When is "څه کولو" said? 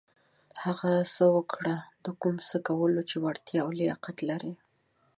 2.49-3.01